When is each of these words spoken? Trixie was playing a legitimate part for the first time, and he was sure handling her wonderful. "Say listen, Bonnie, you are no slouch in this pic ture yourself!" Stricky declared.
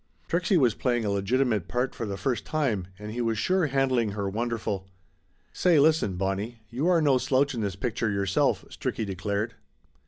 Trixie 0.27 0.57
was 0.57 0.73
playing 0.73 1.05
a 1.05 1.11
legitimate 1.11 1.67
part 1.67 1.93
for 1.93 2.07
the 2.07 2.17
first 2.17 2.43
time, 2.43 2.87
and 2.97 3.11
he 3.11 3.21
was 3.21 3.37
sure 3.37 3.67
handling 3.67 4.13
her 4.13 4.27
wonderful. 4.27 4.87
"Say 5.53 5.79
listen, 5.79 6.15
Bonnie, 6.15 6.63
you 6.71 6.87
are 6.87 7.03
no 7.03 7.19
slouch 7.19 7.53
in 7.53 7.61
this 7.61 7.75
pic 7.75 7.93
ture 7.97 8.09
yourself!" 8.09 8.65
Stricky 8.71 9.05
declared. 9.05 9.53